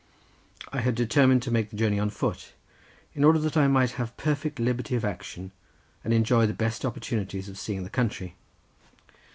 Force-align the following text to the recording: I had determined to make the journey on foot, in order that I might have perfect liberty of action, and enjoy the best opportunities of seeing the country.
I 0.73 0.81
had 0.81 0.95
determined 0.95 1.43
to 1.43 1.51
make 1.51 1.69
the 1.69 1.75
journey 1.77 1.99
on 1.99 2.09
foot, 2.09 2.53
in 3.13 3.23
order 3.23 3.37
that 3.37 3.55
I 3.55 3.67
might 3.67 3.91
have 4.01 4.17
perfect 4.17 4.57
liberty 4.57 4.95
of 4.95 5.05
action, 5.05 5.51
and 6.03 6.11
enjoy 6.11 6.47
the 6.47 6.55
best 6.55 6.83
opportunities 6.83 7.47
of 7.47 7.59
seeing 7.59 7.83
the 7.83 7.89
country. 7.91 8.35